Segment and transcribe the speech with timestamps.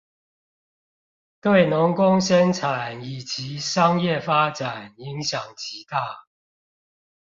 [1.41, 6.25] 對農工生產以及商業發展影響極大